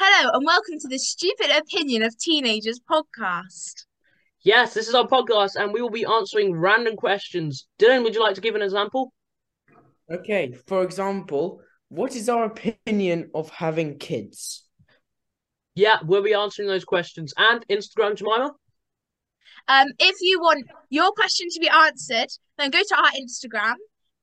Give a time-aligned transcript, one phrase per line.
[0.00, 3.84] Hello, and welcome to the Stupid Opinion of Teenagers podcast.
[4.42, 7.66] Yes, this is our podcast, and we will be answering random questions.
[7.80, 9.12] Dylan, would you like to give an example?
[10.08, 14.68] Okay, for example, what is our opinion of having kids?
[15.74, 17.34] Yeah, we'll be answering those questions.
[17.36, 18.52] And Instagram, Jemima?
[19.66, 23.74] Um, if you want your question to be answered, then go to our Instagram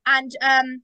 [0.06, 0.84] and um,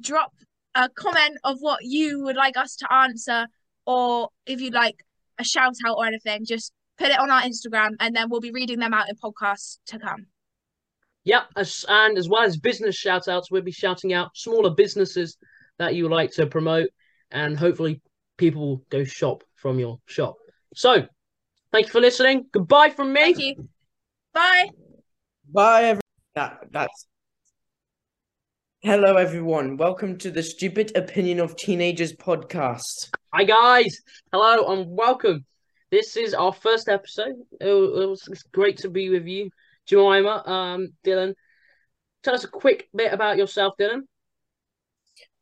[0.00, 0.32] drop
[0.74, 3.48] a comment of what you would like us to answer,
[3.86, 5.04] or if you'd like
[5.38, 8.50] a shout out or anything, just put it on our Instagram, and then we'll be
[8.50, 10.26] reading them out in podcasts to come.
[11.24, 15.36] Yep, as, and as well as business shout outs, we'll be shouting out smaller businesses
[15.78, 16.88] that you like to promote,
[17.30, 18.00] and hopefully
[18.36, 20.36] people will go shop from your shop.
[20.74, 21.06] So,
[21.72, 22.46] thank you for listening.
[22.52, 23.20] Goodbye from me.
[23.20, 23.68] Thank you.
[24.32, 24.68] Bye.
[25.52, 26.00] Bye, everyone.
[26.34, 27.06] That, that's.
[28.82, 29.78] Hello, everyone.
[29.78, 33.10] Welcome to the Stupid Opinion of Teenagers podcast.
[33.32, 34.02] Hi, guys.
[34.30, 35.46] Hello and welcome.
[35.90, 37.36] This is our first episode.
[37.58, 39.50] It was, it's great to be with you,
[39.86, 41.34] Jemima, um, Dylan.
[42.22, 44.02] Tell us a quick bit about yourself, Dylan.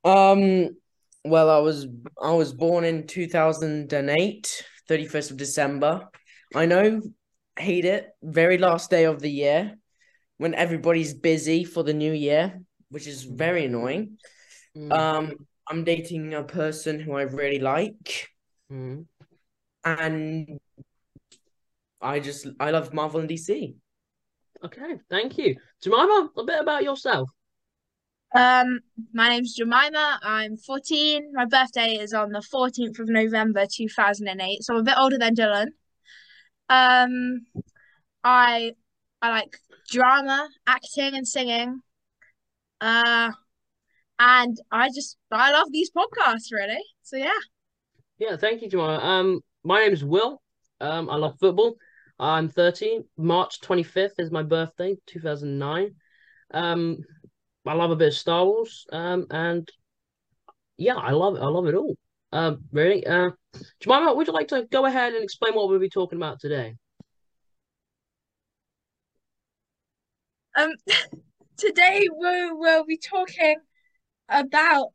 [0.05, 0.77] Um,
[1.25, 1.89] well, I was
[2.23, 6.09] I was born in 2008, 31st of December.
[6.55, 7.03] I know,
[7.59, 8.11] hate it.
[8.23, 9.77] Very last day of the year
[10.37, 14.19] when everybody's busy for the new year, which is very annoying.
[14.77, 14.93] Mm.
[14.93, 15.33] Um,
[15.69, 18.29] I'm dating a person who I really like,
[18.73, 19.07] Mm.
[19.85, 20.59] and
[22.01, 23.75] I just I love Marvel and DC.
[24.65, 25.57] Okay, thank you.
[25.83, 27.29] Jemima, a bit about yourself.
[28.35, 28.81] Um,
[29.13, 30.19] my name's Jemima.
[30.23, 31.31] I'm 14.
[31.35, 35.35] My birthday is on the 14th of November 2008, so I'm a bit older than
[35.35, 35.69] Dylan.
[36.69, 37.47] Um,
[38.25, 38.73] I
[39.23, 39.57] I like
[39.89, 41.81] drama, acting, and singing.
[42.85, 43.33] Uh,
[44.19, 46.83] and I just I love these podcasts really.
[47.03, 47.31] So yeah.
[48.19, 48.99] Yeah, thank you, Jemima.
[48.99, 50.43] Um, my name is Will.
[50.83, 51.77] Um, I love football.
[52.19, 53.05] I'm 13.
[53.17, 55.95] March 25th is my birthday, 2009.
[56.53, 56.99] Um,
[57.67, 58.87] I love a bit of Star Wars.
[58.93, 59.67] Um, and
[60.77, 61.41] yeah, I love it.
[61.41, 61.97] I love it all.
[62.33, 63.07] Um, really.
[63.07, 63.31] Uh,
[63.81, 66.77] Jemima, would you like to go ahead and explain what we'll be talking about today?
[70.57, 70.75] Um,
[71.57, 73.57] today we will be talking
[74.29, 74.89] about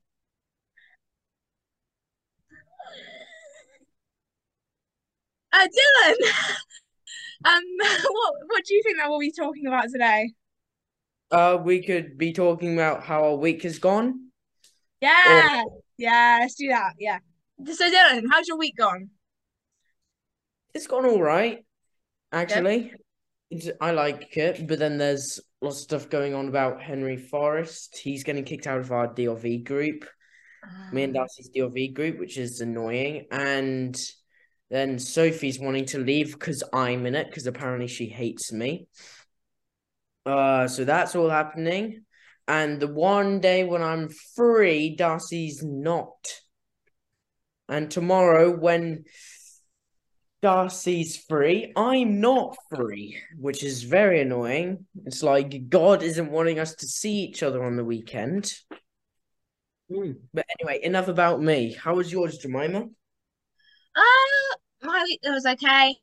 [5.52, 6.16] uh Dylan.
[7.46, 10.34] um, what what do you think that we'll be talking about today?
[11.31, 14.30] Uh, we could be talking about how our week has gone.
[15.02, 15.64] Yeah,
[15.98, 16.94] yeah, let's do that.
[16.98, 17.19] Yeah.
[17.66, 19.09] So Dylan, how's your week gone?
[20.74, 21.64] It's gone all right,
[22.31, 22.94] actually.
[23.52, 27.97] It's, I like it, but then there's lots of stuff going on about Henry Forrest.
[27.97, 30.06] He's getting kicked out of our DLV group,
[30.92, 33.25] me and Darcy's DLV group, which is annoying.
[33.31, 33.98] And
[34.69, 38.88] then Sophie's wanting to leave because I'm in it, because apparently she hates me.
[40.25, 42.06] Uh, so that's all happening.
[42.48, 46.28] And the one day when I'm free, Darcy's not.
[47.68, 49.03] And tomorrow, when
[50.42, 54.86] Darcy's free, I'm not free, which is very annoying.
[55.06, 58.54] It's like God isn't wanting us to see each other on the weekend.
[59.92, 60.12] Hmm.
[60.34, 61.74] But anyway, enough about me.
[61.74, 62.88] How was yours, Jemima?
[63.96, 65.96] Uh, my week was okay.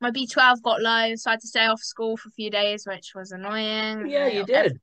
[0.00, 2.84] My B12 got low, so I had to stay off school for a few days,
[2.86, 4.08] which was annoying.
[4.08, 4.80] Yeah, you did.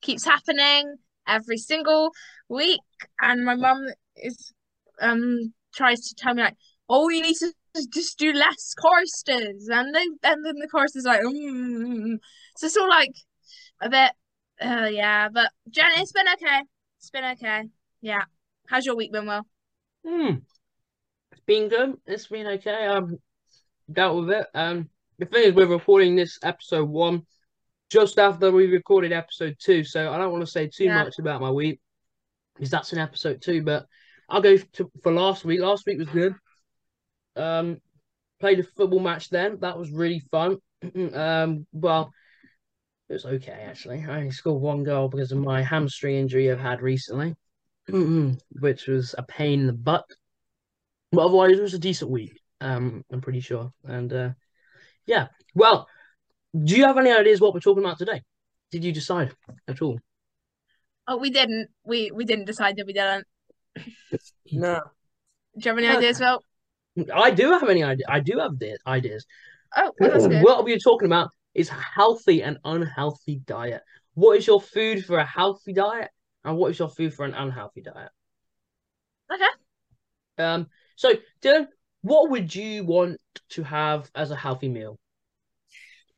[0.00, 2.10] keeps happening every single
[2.48, 2.80] week,
[3.20, 3.84] and my mum
[4.16, 4.52] is
[5.00, 6.56] um tries to tell me like,
[6.88, 7.52] oh, you need to
[7.92, 12.18] just do less choristers, and then and then the course is like, mm.
[12.56, 13.14] so it's all like
[13.80, 14.12] a bit,
[14.60, 15.28] uh, yeah.
[15.28, 16.62] But Jen, it's been okay.
[16.98, 17.64] It's been okay.
[18.00, 18.24] Yeah.
[18.66, 19.46] How's your week been, Will?
[20.06, 20.36] Hmm.
[21.32, 21.96] It's been good.
[22.06, 22.86] It's been okay.
[22.86, 23.18] Um,
[23.92, 24.46] dealt with it.
[24.54, 27.22] Um, the thing is, we're recording this episode one
[27.90, 31.04] just after we recorded episode two, so I don't want to say too Yeah.
[31.04, 31.80] much about my week
[32.54, 33.62] because that's in episode two.
[33.62, 33.86] But
[34.28, 35.60] I'll go to, for last week.
[35.60, 36.34] Last week was good.
[37.36, 37.80] Um,
[38.40, 39.58] played a football match then.
[39.60, 40.58] That was really fun.
[41.14, 42.12] um, well,
[43.08, 44.04] it was okay actually.
[44.08, 47.34] I only scored one goal because of my hamstring injury I've had recently,
[47.88, 50.04] which was a pain in the butt.
[51.12, 52.40] But otherwise, it was a decent week.
[52.60, 53.72] Um, I'm pretty sure.
[53.84, 54.30] And uh,
[55.06, 55.28] yeah.
[55.54, 55.86] Well,
[56.52, 58.22] do you have any ideas what we're talking about today?
[58.70, 59.32] Did you decide
[59.68, 59.98] at all?
[61.06, 61.68] Oh, we didn't.
[61.84, 63.26] We we didn't decide that we didn't.
[64.50, 64.80] No.
[65.56, 65.98] Do you have any Okay.
[65.98, 66.42] ideas, Will?
[67.14, 68.06] I do have any idea.
[68.08, 69.26] I do have the ideas.
[69.76, 70.42] Oh, that's good.
[70.42, 73.82] What we're talking about is healthy and unhealthy diet.
[74.14, 76.10] What is your food for a healthy diet,
[76.44, 78.10] and what is your food for an unhealthy diet?
[79.32, 79.44] Okay.
[80.38, 81.66] Um, so Dylan,
[82.02, 83.20] what would you want
[83.50, 84.98] to have as a healthy meal?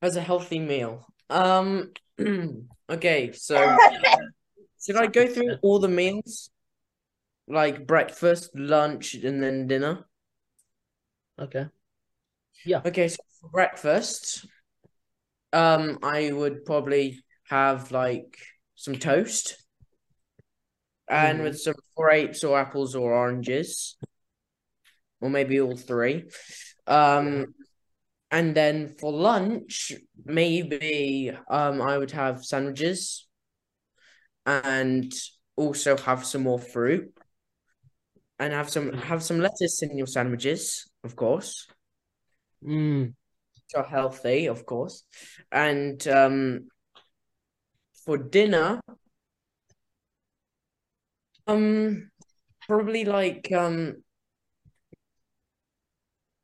[0.03, 1.07] As a healthy meal.
[1.31, 1.93] Um
[2.91, 3.57] okay, so
[4.83, 6.51] should I go through all the meals?
[7.49, 10.05] Like breakfast, lunch, and then dinner?
[11.39, 11.67] Okay.
[12.65, 12.83] Yeah.
[12.85, 14.47] Okay, so for breakfast,
[15.53, 18.39] um, I would probably have like
[18.75, 19.57] some toast
[21.09, 21.43] and Mhm.
[21.45, 23.97] with some grapes or apples or oranges,
[25.21, 26.25] or maybe all three.
[26.87, 27.55] Um,
[28.31, 29.93] and then for lunch,
[30.25, 33.27] maybe um, I would have sandwiches
[34.45, 35.13] and
[35.57, 37.13] also have some more fruit
[38.39, 41.67] and have some have some lettuce in your sandwiches, of course
[42.63, 43.15] Mm.
[43.55, 45.05] which are healthy, of course.
[45.51, 46.69] And um,
[48.05, 48.81] for dinner,
[51.47, 52.11] um,
[52.67, 54.03] probably like um,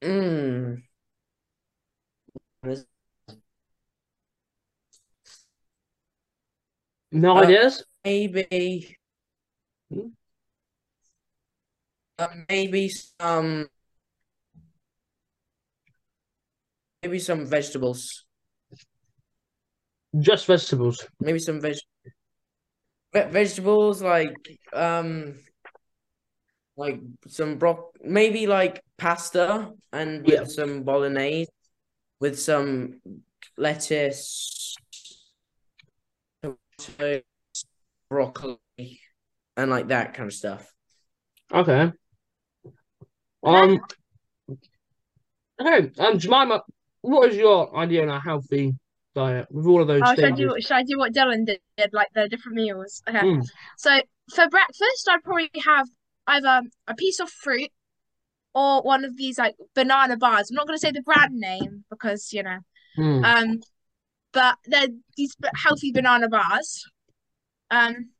[0.01, 0.83] mm,
[7.13, 7.85] No Uh, ideas?
[8.05, 8.97] maybe,
[9.91, 10.09] Hmm?
[12.19, 13.69] uh, maybe some,
[17.03, 18.25] maybe some vegetables,
[20.19, 21.07] Just vegetables.
[21.21, 21.77] maybe some veg,
[23.13, 24.37] ve- vegetables like
[24.73, 25.35] um.
[26.77, 30.45] like some bro maybe like pasta and with Yeah.
[30.45, 31.51] some bolognese
[32.19, 33.01] with some
[33.59, 34.75] lettuce
[36.79, 37.23] tomato,
[38.09, 39.01] broccoli
[39.57, 40.67] and like that kind of stuff
[41.53, 41.93] Okay.
[43.45, 43.81] Um.
[45.61, 46.63] Hey, um, Jemima,
[47.03, 48.75] what is your idea on a healthy
[49.15, 51.61] diet with all of those Oh, should I do should I do what Dylan did,
[51.93, 53.03] like the different meals?
[53.09, 53.19] Okay.
[53.19, 53.47] Mm.
[53.77, 54.01] So
[54.35, 55.87] for breakfast, I'd probably have
[56.27, 57.71] either a piece of fruit
[58.55, 60.51] or one of these like banana bars.
[60.51, 62.59] I'm not going to say the brand name because you know,
[62.99, 63.25] Mm.
[63.25, 63.61] um,
[64.33, 66.85] but they're these healthy banana bars.
[67.71, 68.11] Um,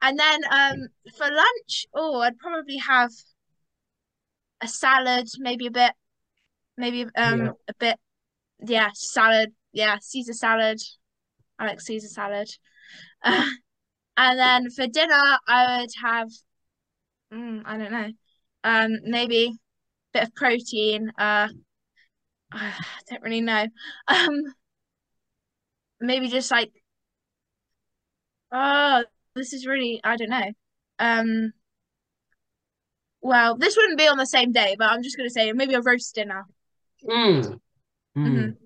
[0.00, 3.10] and then um for lunch, oh, I'd probably have
[4.60, 5.92] a salad, maybe a bit,
[6.76, 7.10] maybe um
[7.40, 7.50] Yeah.
[7.68, 7.98] a bit,
[8.60, 10.80] yeah, salad, yeah, Caesar salad.
[11.58, 12.48] I like Caesar salad.
[13.22, 13.48] Uh,
[14.16, 16.28] and then for dinner, I would have,
[17.32, 18.10] mm, I don't know,
[18.64, 21.10] um, maybe a bit of protein.
[21.18, 21.48] Uh,
[22.52, 22.72] I
[23.10, 23.66] don't really know.
[24.08, 24.42] Um,
[26.00, 26.70] maybe just like,
[28.52, 29.04] oh,
[29.34, 30.52] this is really, I don't know.
[30.98, 31.52] Um,
[33.20, 35.80] well, this wouldn't be on the same day, but I'm just gonna say maybe a
[35.80, 36.44] roast dinner
[37.04, 37.60] Mm.
[38.16, 38.26] Mm.
[38.26, 38.56] Mhm.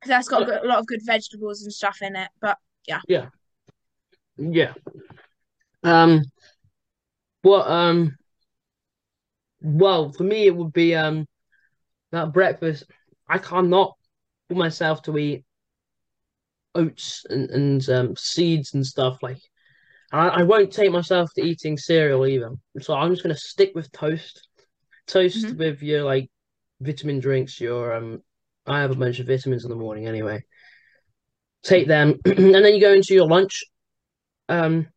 [0.00, 2.28] because that's got a lot of good vegetables and stuff in it.
[2.40, 3.00] But Yeah.
[3.08, 3.28] Yeah.
[4.36, 4.74] Yeah.
[5.82, 6.22] Um.
[7.42, 7.68] What?
[7.68, 8.16] Um.
[9.60, 11.26] Well, for me, it would be um
[12.12, 12.84] that breakfast.
[13.28, 13.96] I cannot
[14.48, 15.44] put myself to eat
[16.74, 19.38] oats and and um seeds and stuff like.
[20.10, 22.52] I, I won't take myself to eating cereal either.
[22.80, 24.48] So I'm just gonna stick with toast.
[25.06, 25.58] Toast Mhm.
[25.58, 26.30] with your like
[26.80, 27.60] vitamin drinks.
[27.60, 28.22] Your um.
[28.66, 30.42] I have a bunch of vitamins in the morning anyway.
[31.62, 33.64] Take them, and then you go into your lunch.
[34.48, 34.88] Um,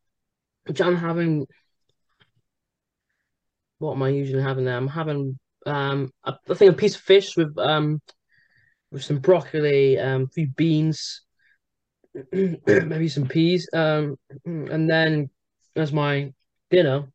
[0.66, 1.48] which I'm having.
[3.80, 4.78] What am I usually having there?
[4.78, 8.02] I'm having um, I, I think a piece of fish with um,
[8.92, 11.22] with some broccoli, um, a few beans,
[12.32, 15.30] maybe some peas, um, and then
[15.76, 16.34] as my
[16.70, 17.08] dinner,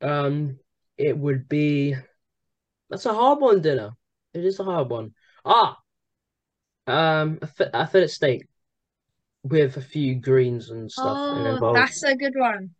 [0.00, 0.58] um,
[0.96, 1.96] it would be.
[2.90, 3.60] That's a hard one.
[3.60, 3.90] Dinner.
[4.34, 5.14] It is a hard one.
[5.44, 5.78] Ah,
[6.86, 8.46] um, a, fi- a fillet steak
[9.42, 11.76] with a few greens and stuff oh, involved.
[11.76, 12.70] that's a good one.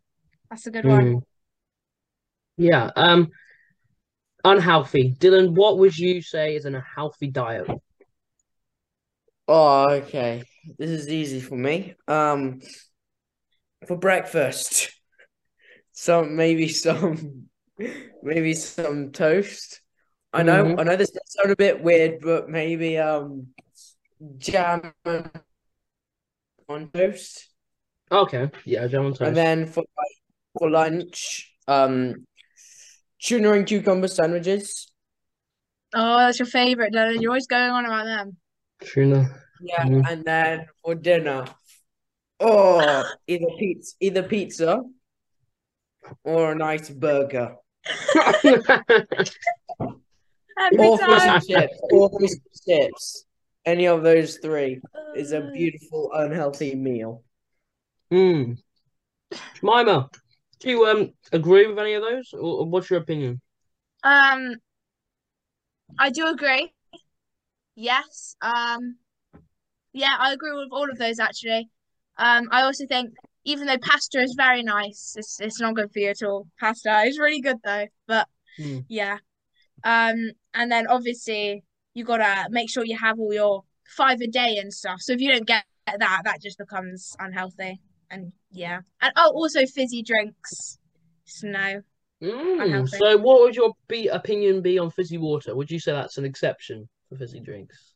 [0.49, 1.15] That's a good one.
[1.15, 1.21] Mm.
[2.57, 2.91] Yeah.
[2.95, 3.29] Um,
[4.43, 5.15] unhealthy.
[5.17, 7.67] Dylan, what would you say is an unhealthy diet?
[9.49, 10.43] oh okay
[10.77, 12.61] this is easy for me um
[13.87, 14.91] for breakfast
[15.91, 17.47] some maybe some
[18.21, 19.81] maybe some toast
[20.33, 20.79] I know Mhm.
[20.79, 23.47] I know this does sound a bit weird but maybe um
[24.37, 24.93] jam
[26.67, 27.47] on toast
[28.11, 28.49] Okay.
[28.65, 29.21] Yeah, jam on toast.
[29.21, 29.83] and then for
[30.57, 32.25] for lunch um
[33.21, 34.91] tuna and cucumber sandwiches
[35.91, 37.19] Oh, that's your favorite, Dylan.
[37.19, 38.37] You're always going on about them.
[38.83, 39.27] Tuna.
[39.61, 40.03] yeah Mhm.
[40.09, 41.45] and then for dinner
[42.39, 44.81] oh either pizza either pizza
[46.23, 47.55] or a nice burger
[50.59, 51.41] Every or fish time.
[51.41, 53.25] chips or fish and chips
[53.65, 54.81] any of those three
[55.15, 57.23] is a beautiful unhealthy meal
[58.11, 58.53] Hmm.
[59.53, 60.09] Jemima,
[60.59, 63.39] do you um agree with any of those, or, or what's your opinion?
[64.03, 64.55] Um,
[65.99, 66.73] I do agree.
[67.75, 68.35] Yes.
[68.41, 68.95] Um,
[69.93, 71.69] yeah, I agree with all of those actually.
[72.17, 73.13] Um, I also think
[73.45, 76.47] even though pasta is very nice, it's it's not good for you at all.
[76.59, 78.27] Pasta is really good though, but
[78.59, 78.85] Mm.
[78.89, 79.17] yeah.
[79.83, 81.63] Um, and then obviously
[81.93, 85.01] you gotta make sure you have all your five a day and stuff.
[85.01, 87.81] So if you don't get that, that just becomes unhealthy.
[88.11, 90.79] And yeah, and oh, also fizzy drinks.
[91.25, 91.81] So no.
[92.21, 95.55] Mm, So, what would your be opinion be on fizzy water?
[95.55, 97.93] Would you say that's an exception for fizzy drinks?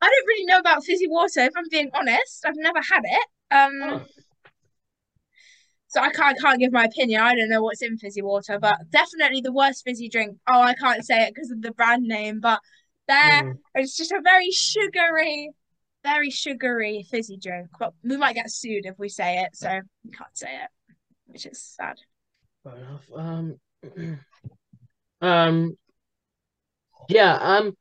[0.00, 2.44] I don't really know about fizzy water, if I'm being honest.
[2.46, 3.26] I've never had it.
[3.50, 4.06] Um, Oh.
[5.94, 7.20] So I can't can't give my opinion.
[7.20, 10.36] I don't know what's in fizzy water, but definitely the worst fizzy drink.
[10.48, 12.58] Oh, I can't say it because of the brand name, but
[13.06, 13.58] there Mm.
[13.76, 15.50] it's just a very sugary,
[16.02, 17.68] very sugary fizzy drink.
[17.78, 20.70] But we might get sued if we say it, so we can't say it,
[21.26, 21.96] which is sad.
[22.64, 23.08] Fair enough.
[23.14, 23.60] Um,
[25.20, 25.76] um,
[27.08, 27.34] yeah.
[27.36, 27.76] Um,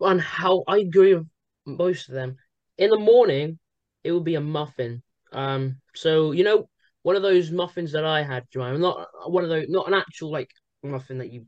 [0.00, 1.26] on how I agree with
[1.64, 2.36] most of them.
[2.76, 3.58] In the morning,
[4.02, 5.02] it would be a muffin.
[5.32, 6.68] Um, so you know,
[7.04, 10.32] one of those muffins that I had, Jemima, not one of those, not an actual
[10.32, 10.50] like
[10.82, 11.46] muffin that you.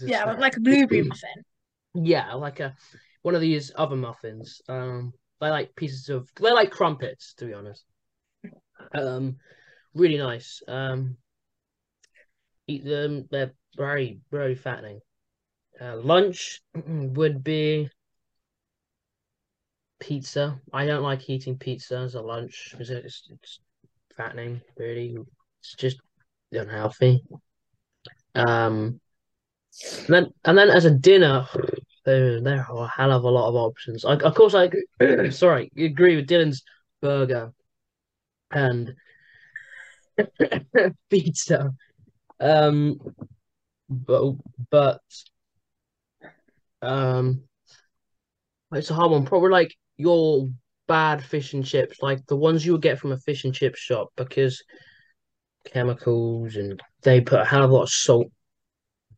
[0.00, 1.44] Yeah, like a blueberry muffin.
[1.94, 2.74] Yeah, like a
[3.22, 4.60] one of these other muffins.
[4.68, 7.84] Um, they're like pieces of they're like crumpets, to be honest.
[8.92, 9.36] Um,
[9.94, 10.60] really nice.
[10.66, 11.16] Um,
[12.66, 13.28] eat them.
[13.30, 15.00] They're very very fattening.
[15.80, 17.88] Uh, lunch would be
[20.00, 20.60] pizza.
[20.72, 23.60] I don't like eating pizza as a lunch because it's it's
[24.20, 24.60] fattening.
[24.76, 25.16] Really,
[25.60, 26.00] it's just
[26.52, 27.22] unhealthy.
[28.34, 29.00] Um,
[30.06, 31.46] and then and then as a dinner,
[32.04, 34.04] there there are a hell of a lot of options.
[34.04, 34.70] I, of course, I
[35.30, 36.62] sorry agree with Dylan's
[37.00, 37.52] burger
[38.50, 38.94] and
[41.10, 41.72] pizza.
[42.38, 42.98] Um,
[43.88, 44.34] but
[44.70, 45.00] but
[46.82, 47.42] um,
[48.72, 49.24] it's a hard one.
[49.24, 50.48] Probably like your
[50.90, 53.76] bad fish and chips, like the ones you would get from a fish and chip
[53.76, 54.60] shop, because
[55.64, 58.26] chemicals and they put a hell of a lot of salt,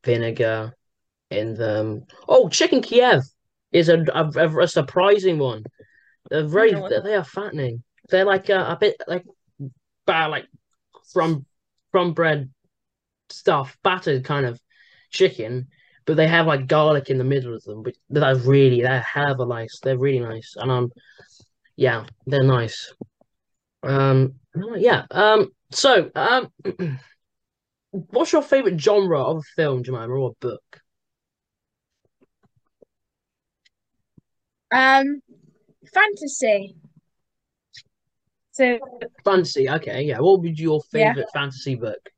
[0.05, 0.75] vinegar
[1.31, 2.05] in them.
[2.29, 3.23] Oh, chicken Kiev
[3.73, 5.65] is a a, a surprising one.
[6.29, 7.83] They're very they are fattening.
[8.11, 9.25] They're like a, a bit like
[10.05, 10.47] bad like
[11.11, 11.47] from
[11.91, 12.51] from bread
[13.31, 14.61] stuff, battered kind of
[15.11, 15.69] chicken,
[16.05, 17.83] but they have like garlic in the middle of them.
[17.83, 19.81] which they're really they're hell of a nice.
[19.83, 20.93] They're really nice, and um,
[21.77, 22.93] yeah, they're nice.
[23.83, 24.35] Um,
[24.77, 25.05] yeah.
[25.11, 26.49] Um, so um,
[27.91, 30.81] what's your favorite genre of a film, Jemima, or a book?
[34.71, 35.21] Um,
[35.93, 36.77] fantasy.
[38.53, 38.79] So
[39.25, 39.69] Fantasy.
[39.69, 40.19] Okay, yeah.
[40.21, 41.09] What would be your Yeah.
[41.13, 42.11] favorite fantasy book?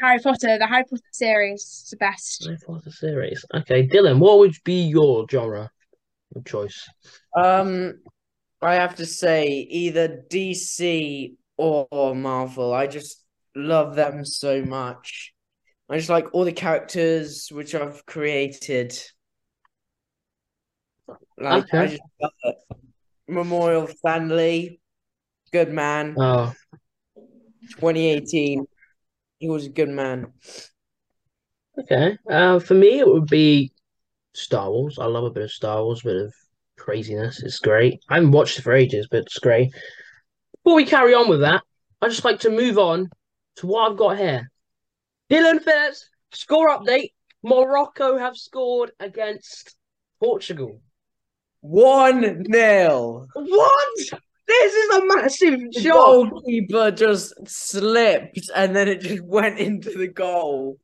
[0.00, 2.44] Harry Potter, the Harry Potter series is the best.
[2.44, 3.44] Harry Potter series.
[3.54, 5.70] Okay, Dylan, what would be your genre
[6.34, 6.88] of choice?
[7.36, 8.00] Um,
[8.62, 12.72] I have to say either DC or Marvel.
[12.72, 13.22] I just
[13.54, 15.34] love them so much.
[15.88, 18.98] I just like all the characters which I've created.
[21.38, 22.56] Like I just love it.
[23.28, 24.80] Memorial Stan Lee,
[25.52, 26.14] good man.
[26.18, 26.52] Oh,
[27.70, 28.66] 2018,
[29.38, 30.32] he was a good man.
[31.78, 32.16] okay.
[32.30, 33.72] Uh, for me, it would be
[34.34, 34.98] Star Wars.
[34.98, 36.34] I love a bit of Star Wars, a bit of
[36.78, 37.42] craziness.
[37.42, 38.00] It's great.
[38.08, 39.72] I haven't watched it for ages, but it's great.
[40.64, 41.62] Before we carry on with that,
[42.02, 43.08] I'd just like to move on
[43.56, 44.50] to what I've got here.
[45.30, 47.12] Dylan Phillips, score update.
[47.42, 49.76] Morocco have scored against
[50.20, 50.80] Portugal.
[51.60, 53.26] One nil.
[53.34, 53.98] What?
[54.48, 55.94] This is a massive The shock.
[56.30, 60.78] goalkeeper just slipped and then it just went into the goal.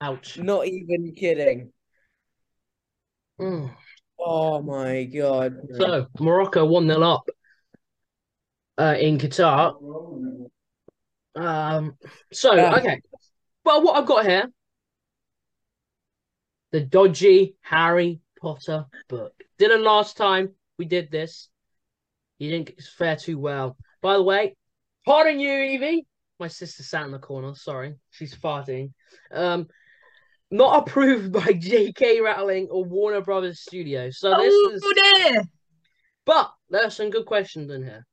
[0.00, 0.38] Ouch.
[0.38, 1.72] Not even kidding.
[3.40, 3.74] Mm.
[4.22, 5.56] Oh my god.
[5.76, 7.28] So Morocco one 0 up
[8.78, 9.74] uh, in Qatar.
[11.34, 11.96] Um.
[12.32, 12.76] So Yeah.
[12.76, 13.00] okay.
[13.64, 14.50] Well, what I've got here,
[16.72, 19.32] the dodgy Harry Potter book.
[19.58, 21.48] Dylan, last time we did this,
[22.38, 23.76] you didn't fare too well.
[24.00, 24.56] By the way,
[25.04, 26.06] pardon you, Evie.
[26.38, 27.54] My sister sat in the corner.
[27.54, 28.92] Sorry, she's farting.
[29.30, 29.68] Um,
[30.50, 32.20] not approved by J.K.
[32.20, 34.18] Rowling or Warner Brothers Studios.
[34.18, 34.84] So this Oh is.
[35.32, 35.42] dear.
[36.26, 38.06] But there's some good questions in here.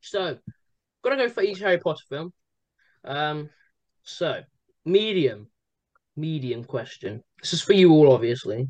[0.00, 0.38] So,
[1.02, 2.32] gonna go for each Harry Potter film.
[3.04, 3.48] Um,
[4.02, 4.40] so
[4.84, 5.48] medium,
[6.16, 7.22] medium question.
[7.40, 8.68] This is for you all, obviously.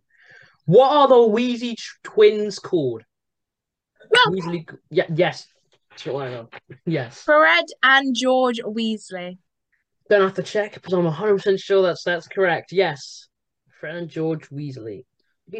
[0.66, 3.02] What are the Weasley twins called?
[4.10, 4.66] Well- Weasley.
[4.90, 5.06] Yeah.
[5.14, 5.46] Yes.
[5.96, 6.52] Sure, why not?
[6.86, 7.22] Yes.
[7.22, 9.38] Fred and George Weasley.
[10.10, 12.72] Don't have to check, but I'm 100 percent sure that's that's correct.
[12.72, 13.28] Yes,
[13.80, 15.04] Fred and George Weasley.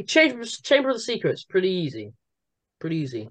[0.06, 2.12] Chamber Chamber of the Secrets, pretty easy,
[2.78, 3.28] pretty easy.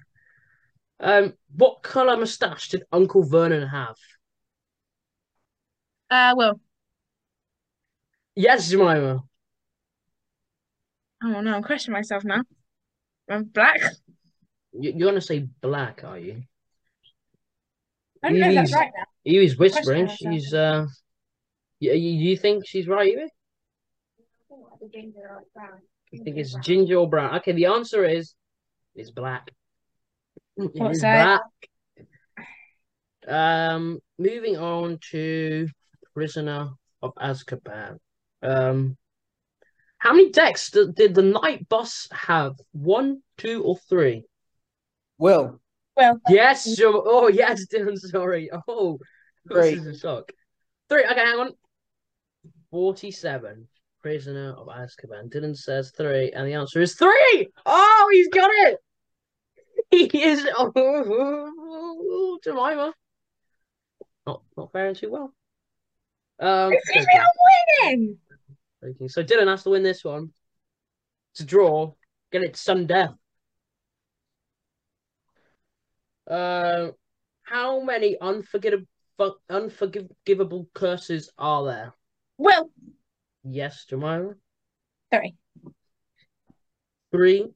[1.00, 3.96] Um, what color mustache did Uncle Vernon have?
[6.10, 6.60] Uh, well,
[8.36, 9.24] Yes, Jemima.
[11.24, 12.42] oh no, I'm questioning myself now.
[13.30, 13.82] I'm black.
[14.74, 16.42] You- You're gonna say black, are you?
[18.24, 19.04] I don't know if that's right now.
[19.26, 20.06] Evie's whispering.
[20.08, 20.34] Question.
[20.34, 20.86] She's uh.
[21.84, 23.28] You, you you think she's right, Evie?
[26.12, 27.36] You think it's ginger or brown?
[27.38, 28.36] Okay, the answer is
[28.96, 29.52] it's black.
[30.56, 31.42] What's is that?
[32.38, 32.48] black.
[33.28, 35.68] Um, moving on to
[36.14, 36.70] Prisoner
[37.02, 37.98] of Azkaban.
[38.42, 38.96] Um,
[39.98, 42.54] how many decks did, did the night bus have?
[42.72, 44.24] One, two, or three?
[45.18, 45.60] Well,
[45.98, 47.04] Well, Yes, sure.
[47.06, 47.98] Oh, yes, Dylan.
[47.98, 48.50] Sorry.
[48.68, 49.00] Oh,
[49.52, 49.76] Three.
[49.76, 50.32] this is a shock.
[50.90, 51.06] Three.
[51.06, 51.52] Okay, hang on.
[52.74, 53.68] Forty-seven.
[54.02, 55.32] Prisoner of Azkaban.
[55.32, 57.48] Dylan says three, and the answer is three.
[57.68, 58.80] Oh, he's got it.
[59.92, 60.44] He is.
[60.58, 62.94] Oh, Jemima.
[64.26, 65.34] Not not faring too well.
[66.40, 66.74] Um.
[66.74, 68.18] excuse me, I'm winning.
[68.84, 69.08] okay.
[69.08, 70.34] So Dylan has to win this one
[71.36, 71.94] to draw.
[72.32, 73.14] Get it to sudden death.
[76.28, 76.88] Uh,
[77.44, 78.88] how many unforgettable
[79.48, 81.94] unforgivable curses are there?
[82.38, 82.70] Well,
[83.44, 84.36] Yes, Jemima.
[85.12, 85.36] three.
[87.12, 87.54] Three.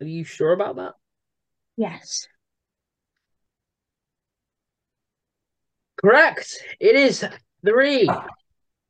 [0.00, 0.94] Are you sure about that?
[1.76, 2.26] Yes.
[5.96, 6.56] Correct.
[6.80, 7.24] It is
[7.64, 8.08] three.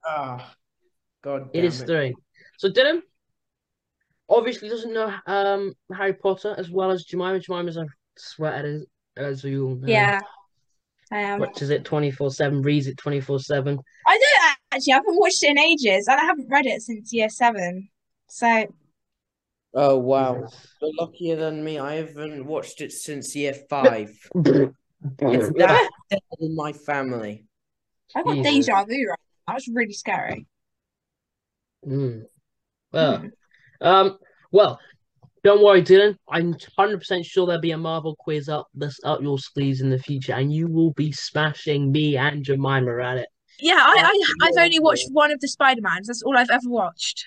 [0.06, 0.54] Ah,
[1.22, 1.50] God.
[1.52, 2.14] It damn is three.
[2.58, 3.00] So Dylan
[4.28, 7.40] obviously doesn't know um Harry Potter as well as Jemima.
[7.40, 9.88] Jemima's a sweater as, as you all know.
[9.88, 10.20] Yeah.
[11.12, 11.40] I am.
[11.40, 13.78] Watches it 24 7, reads it 24 7.
[14.06, 14.29] I don't
[14.80, 14.92] actually.
[14.92, 17.88] I haven't watched it in ages, and I haven't read it since year seven.
[18.28, 18.66] So
[19.72, 20.48] Oh wow.
[20.80, 21.78] You're luckier than me.
[21.78, 24.10] I haven't watched it since year five.
[24.34, 24.74] It's
[25.20, 25.90] that
[26.40, 27.44] in my family.
[28.14, 28.66] I got Jesus.
[28.66, 29.06] deja vu.
[29.08, 29.18] Right?
[29.46, 30.46] That was really scary.
[31.86, 32.24] Mm.
[32.92, 33.24] Well,
[33.80, 34.18] um,
[34.50, 34.80] well,
[35.44, 36.16] don't worry, Dylan.
[36.28, 39.98] I'm 100% sure there'll be a Marvel quiz up this up your sleeves in the
[39.98, 43.28] future, and you will be smashing me and Jemima at it.
[43.62, 44.10] Yeah, I,
[44.42, 46.06] I I've only watched one of the Spider Mans.
[46.06, 47.26] That's all I've ever watched.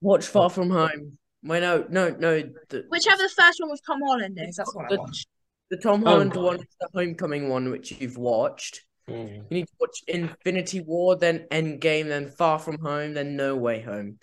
[0.00, 1.18] Watch Far From Home.
[1.42, 2.42] Wait, no, no, no.
[2.68, 5.28] The, Whichever the first one with Tom Holland is, that's what I The- watched.
[5.70, 6.44] the Tom Oh, Holland God.
[6.44, 8.84] one is the Homecoming one, which you've watched.
[9.08, 9.14] Hmm.
[9.14, 13.82] You need to watch Infinity War, then Endgame, then Far From Home, then No Way
[13.82, 14.18] Home.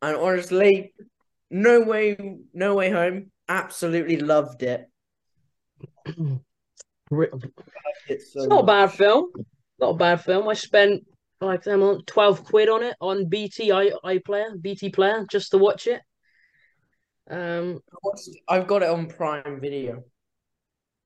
[0.00, 0.94] And honestly,
[1.50, 2.16] No Way,
[2.54, 4.88] No Way Home, absolutely loved it.
[7.10, 8.66] It's, so It's not a much.
[8.66, 9.30] bad film.
[9.84, 10.48] Not a bad film.
[10.48, 11.04] I spent
[11.42, 15.86] like um, 12 quid on it on BT i iPlayer, BT Player, just to watch
[15.86, 16.00] it.
[17.28, 20.02] Um, I watched- I've got it on Prime Video.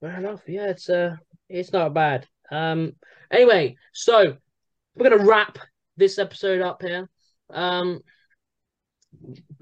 [0.00, 0.42] fair enough.
[0.46, 1.16] Yeah, it's uh,
[1.48, 2.28] it's not bad.
[2.52, 2.92] Um,
[3.32, 4.36] anyway, so
[4.94, 5.58] we're gonna wrap
[5.96, 7.08] this episode up here.
[7.50, 7.98] Um,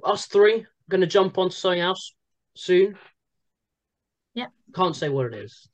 [0.05, 2.15] us three gonna jump onto something else
[2.55, 2.99] soon.
[4.35, 4.53] Yep.
[4.75, 5.71] Can't say what it is.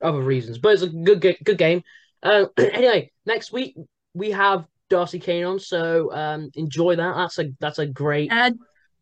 [0.00, 1.84] Other reasons, but it's a good good game.
[2.22, 3.76] Uh, anyway, next week
[4.14, 7.14] we have Darcy Kane on, so um, enjoy that.
[7.16, 8.50] That's a that's a great Uh,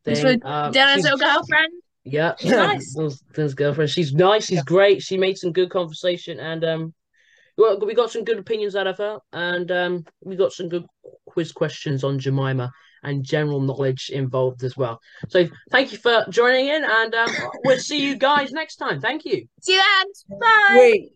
[0.04, 0.38] it's thing.
[0.38, 1.72] with Um, Dylan's little girlfriend.
[2.04, 2.94] yeah, She's nice.
[2.96, 3.90] Dylan's, Dylan's girlfriend.
[3.90, 4.46] She's nice.
[4.46, 5.02] She's great.
[5.02, 6.94] She made some good conversation, and um,
[7.58, 10.84] well, we got some good opinions out of her, and um, we got some good
[11.26, 12.70] quiz questions on Jemima
[13.02, 15.00] and general knowledge involved as well.
[15.30, 17.30] So thank you for joining in, and um,
[17.64, 19.00] we'll see you guys next time.
[19.00, 19.46] Thank you.
[19.60, 19.82] See you
[20.28, 20.38] then.
[20.38, 20.76] Bye.
[20.78, 21.12] Wait,